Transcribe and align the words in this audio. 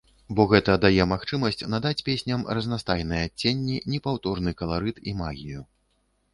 Бо 0.37 0.43
гэта 0.51 0.77
дае 0.85 1.03
магчымасць 1.11 1.61
надаць 1.73 2.05
песням 2.09 2.47
разнастайныя 2.59 3.29
адценні, 3.29 3.77
непаўторны 3.95 4.57
каларыт 4.65 4.97
і 5.13 5.19
магію. 5.25 5.61